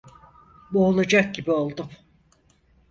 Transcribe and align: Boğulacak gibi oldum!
Boğulacak 0.71 1.35
gibi 1.35 1.51
oldum! 1.51 1.89